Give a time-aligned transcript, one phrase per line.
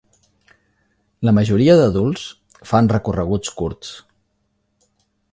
[1.27, 2.23] La majoria d'adults
[2.71, 3.91] fan recorreguts curts.